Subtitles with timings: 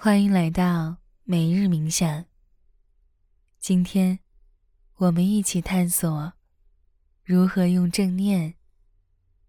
[0.00, 2.24] 欢迎来到每日冥想。
[3.58, 4.20] 今天，
[4.94, 6.34] 我们一起探索
[7.24, 8.54] 如何用正念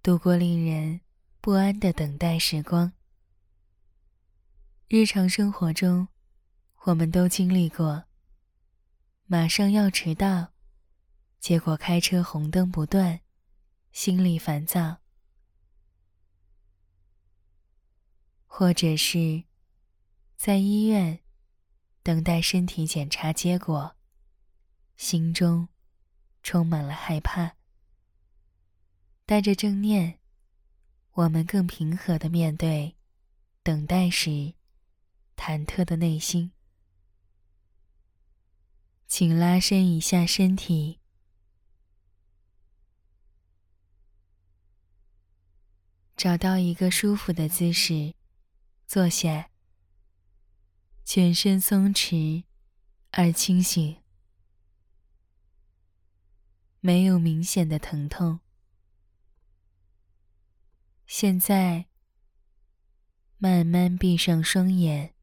[0.01, 1.01] 度过令人
[1.39, 2.93] 不安的等待时光。
[4.87, 6.07] 日常生活中，
[6.85, 8.05] 我们都经历过
[9.27, 10.53] 马上要迟到，
[11.39, 13.21] 结果开车红灯不断，
[13.91, 14.97] 心里烦躁，
[18.47, 19.47] 或者是。
[20.39, 21.19] 在医院
[22.01, 23.97] 等待身体检查结果，
[24.95, 25.67] 心中
[26.41, 27.57] 充满了害怕。
[29.25, 30.17] 带着正念，
[31.11, 32.95] 我们更平和的面对
[33.63, 34.53] 等待时
[35.35, 36.53] 忐忑的内心。
[39.07, 41.01] 请拉伸一下身体，
[46.15, 48.13] 找到一个舒服的姿势，
[48.87, 49.48] 坐下。
[51.11, 52.43] 全身松弛
[53.09, 53.97] 而清醒，
[56.81, 58.41] 没有明显的疼痛。
[61.07, 61.87] 现在，
[63.39, 65.15] 慢慢闭上双眼，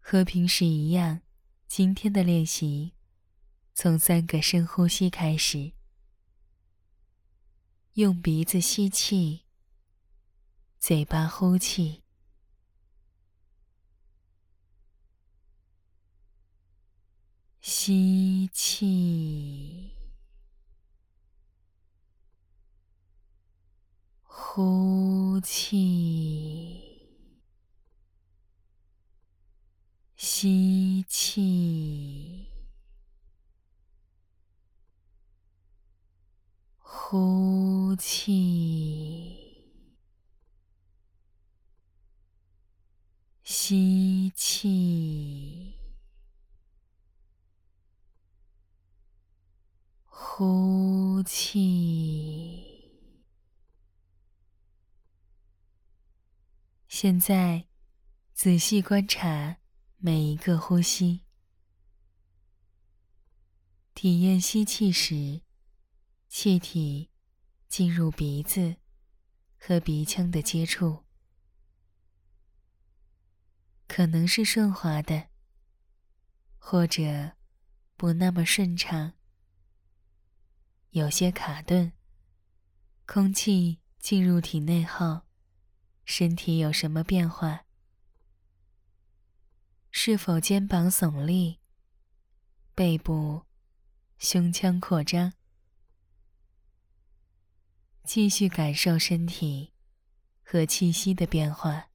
[0.00, 1.20] 和平时一样。
[1.68, 2.94] 今天的练习
[3.72, 5.74] 从三个深呼吸开始，
[7.92, 9.44] 用鼻子吸气，
[10.80, 12.01] 嘴巴呼气。
[17.64, 19.92] 吸气，
[24.24, 27.06] 呼气，
[30.16, 32.48] 吸气，
[36.80, 39.38] 呼气，
[43.44, 45.31] 吸气。
[50.34, 52.90] 呼气。
[56.88, 57.68] 现在，
[58.32, 59.58] 仔细观察
[59.98, 61.26] 每一个呼吸，
[63.92, 65.42] 体验吸气时，
[66.30, 67.10] 气体
[67.68, 68.76] 进入鼻子
[69.58, 71.04] 和鼻腔的接触，
[73.86, 75.28] 可能是顺滑的，
[76.56, 77.32] 或者
[77.98, 79.12] 不那么顺畅。
[80.92, 81.92] 有些卡顿。
[83.06, 85.22] 空气进入体内后，
[86.04, 87.64] 身体有什么变化？
[89.90, 91.60] 是否肩膀耸立？
[92.74, 93.46] 背部、
[94.18, 95.32] 胸腔扩张？
[98.04, 99.72] 继续感受身体
[100.42, 101.91] 和气息的变化。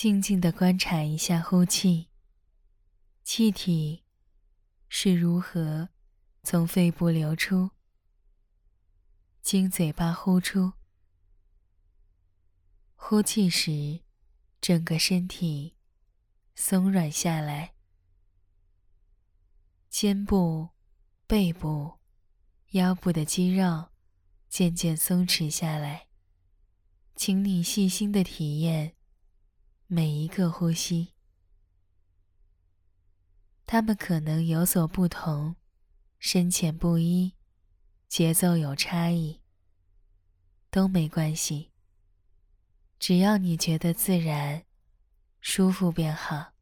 [0.00, 2.06] 静静的观察一下呼气，
[3.24, 4.04] 气体
[4.88, 5.88] 是如何
[6.44, 7.70] 从肺部流出，
[9.42, 10.74] 经嘴巴呼出。
[12.94, 14.04] 呼气时，
[14.60, 15.74] 整个身体
[16.54, 17.74] 松软下来，
[19.88, 20.68] 肩部、
[21.26, 21.98] 背部、
[22.70, 23.88] 腰部的肌肉
[24.48, 26.06] 渐渐松弛下来。
[27.16, 28.94] 请你细心的体验。
[29.90, 31.14] 每一个呼吸，
[33.64, 35.56] 他们可能有所不同，
[36.18, 37.32] 深浅不一，
[38.06, 39.40] 节奏有差异，
[40.70, 41.70] 都没关系。
[42.98, 44.66] 只要你觉得自然、
[45.40, 46.52] 舒服便好。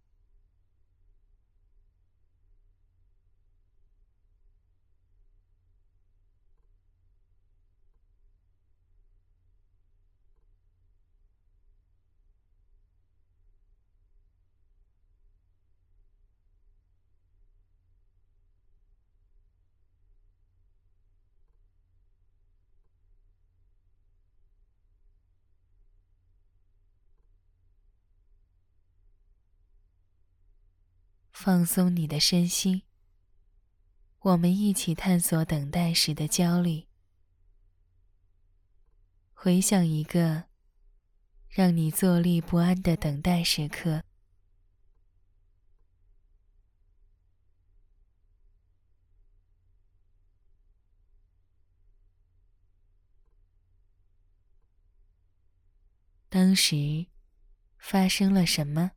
[31.39, 32.81] 放松你的身心。
[34.21, 36.87] 我们一起探索等待时的焦虑。
[39.35, 40.45] 回想一个
[41.51, 44.03] 让你坐立不安的等待时刻。
[56.31, 57.07] 当时
[57.77, 58.96] 发生了什么？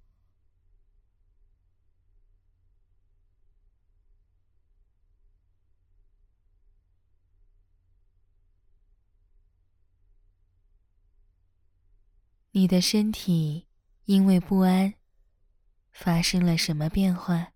[12.59, 13.67] 你的身体
[14.03, 14.95] 因为不安
[15.93, 17.53] 发生了什么变化？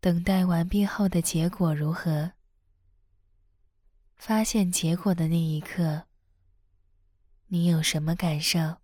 [0.00, 2.32] 等待完毕后的结果如何？
[4.16, 6.04] 发现结果的那一刻，
[7.48, 8.78] 你有什么感受？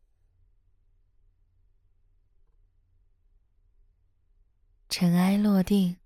[4.96, 5.96] 尘埃落定，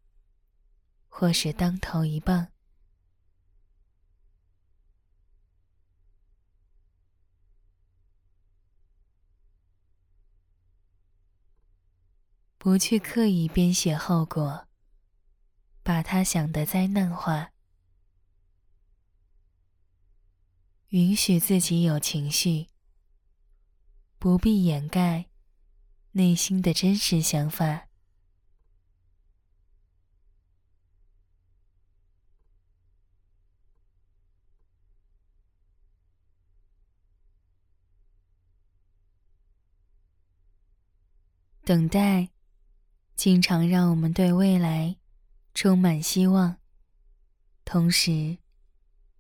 [1.09, 2.49] 或是当头一棒。
[12.57, 14.67] 不去刻意编写后果，
[15.83, 17.53] 把它想得灾难化，
[20.89, 22.69] 允许自己有情绪，
[24.19, 25.29] 不必掩盖
[26.13, 27.88] 内心的真实想法。
[41.69, 42.31] 等待，
[43.15, 44.97] 经常让我们对未来
[45.53, 46.57] 充满希望，
[47.63, 48.39] 同时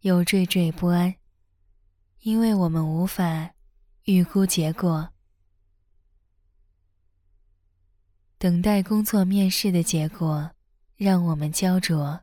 [0.00, 1.16] 又惴惴不安，
[2.20, 3.50] 因为我们无法
[4.04, 5.10] 预估结果。
[8.38, 10.52] 等待工作面试的结果，
[10.96, 12.20] 让我们焦灼；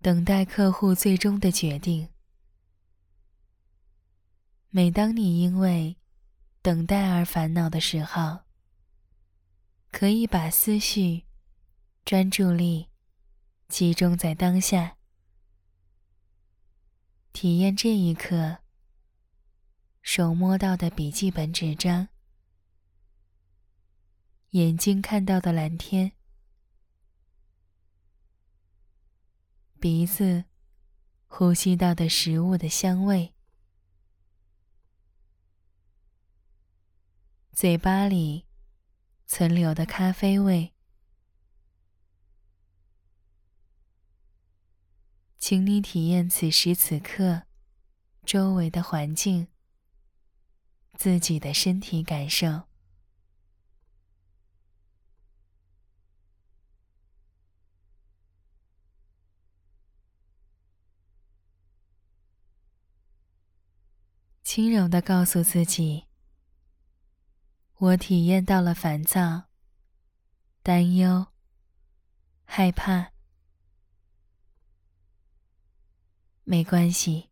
[0.00, 2.08] 等待客户最终的决定。
[4.70, 5.98] 每当你因为
[6.64, 8.40] 等待而烦恼的时候，
[9.92, 11.26] 可以把思绪、
[12.06, 12.88] 专注力
[13.68, 14.96] 集中在当下，
[17.34, 18.60] 体验这一刻
[20.00, 22.08] 手摸到的笔记本纸张，
[24.52, 26.12] 眼睛看到的蓝天，
[29.78, 30.46] 鼻子
[31.26, 33.33] 呼吸到的食物的香味。
[37.54, 38.46] 嘴巴里
[39.26, 40.74] 存留的咖啡味，
[45.38, 47.44] 请你体验此时此刻
[48.24, 49.46] 周围的环境，
[50.98, 52.62] 自己的身体感受。
[64.42, 66.06] 轻柔的告诉自己。
[67.78, 69.48] 我体验到了烦躁、
[70.62, 71.26] 担忧、
[72.44, 73.12] 害怕，
[76.44, 77.30] 没关系。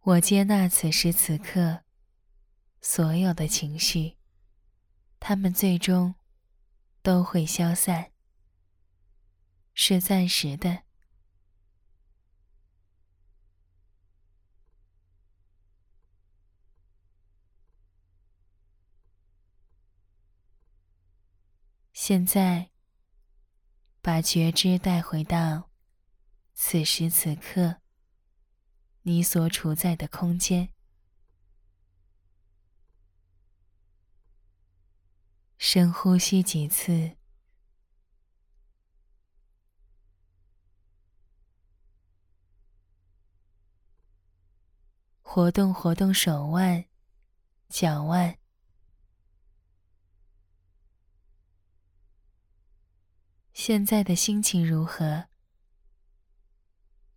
[0.00, 1.84] 我接纳此时此刻
[2.80, 4.16] 所有的情绪，
[5.20, 6.14] 它们最终
[7.02, 8.10] 都会消散，
[9.74, 10.87] 是暂时的。
[22.08, 22.70] 现在，
[24.00, 25.68] 把觉知带回到
[26.54, 27.82] 此时此刻，
[29.02, 30.70] 你所处在的空间。
[35.58, 37.18] 深呼吸几次，
[45.20, 46.86] 活动活动手腕、
[47.68, 48.38] 脚腕。
[53.68, 55.26] 现在的心情如何？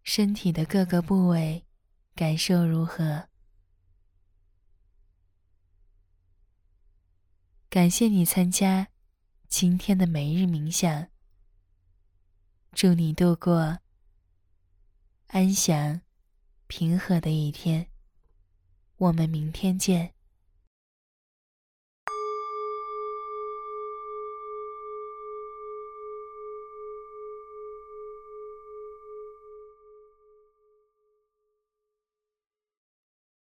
[0.03, 1.65] 身体的各个部位
[2.13, 3.29] 感受如何？
[7.70, 8.89] 感谢你参加
[9.48, 11.08] 今天的每日冥想。
[12.74, 13.79] 祝你度过
[15.27, 16.01] 安详、
[16.67, 17.89] 平和的一天。
[18.98, 20.13] 我们明天见。